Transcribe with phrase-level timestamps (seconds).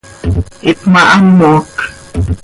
[0.69, 1.67] Ihpmahamoc.